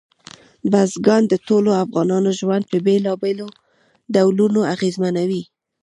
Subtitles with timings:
[0.71, 3.47] بزګان د ټولو افغانانو ژوند په بېلابېلو
[4.15, 5.43] ډولونو اغېزمنوي.